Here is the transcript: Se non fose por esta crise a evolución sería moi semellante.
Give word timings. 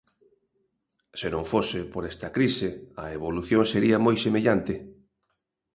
Se 1.19 1.27
non 1.33 1.43
fose 1.51 1.79
por 1.93 2.03
esta 2.11 2.27
crise 2.35 2.67
a 3.03 3.05
evolución 3.17 3.63
sería 3.73 3.97
moi 4.05 4.15
semellante. 4.25 4.73